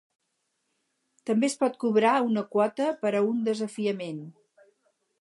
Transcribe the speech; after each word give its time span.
També 1.31 1.51
es 1.53 1.57
pot 1.59 1.77
cobrar 1.85 2.15
una 2.31 2.45
quota 2.57 2.91
per 3.05 3.15
a 3.15 3.25
un 3.31 3.47
desafiament. 3.53 4.29